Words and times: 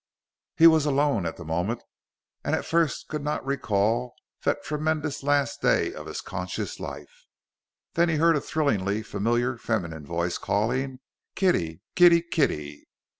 He 0.57 0.65
was 0.65 0.87
alone 0.87 1.27
at 1.27 1.37
the 1.37 1.45
moment, 1.45 1.83
and 2.43 2.55
at 2.55 2.65
first 2.65 3.07
could 3.07 3.23
not 3.23 3.45
recall 3.45 4.15
that 4.41 4.63
tremendous 4.63 5.21
last 5.21 5.61
day 5.61 5.93
of 5.93 6.07
his 6.07 6.21
conscious 6.21 6.79
life. 6.79 7.27
Then 7.93 8.09
he 8.09 8.15
heard 8.15 8.35
a 8.35 8.41
thrillingly 8.41 9.03
familiar 9.03 9.59
feminine 9.59 10.07
voice 10.07 10.39
calling 10.39 11.01
"Kitty, 11.35 11.83
kitty, 11.93 12.23
kitty." 12.23 12.87